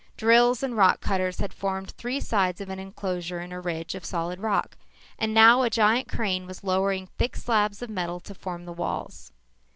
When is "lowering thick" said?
6.63-7.35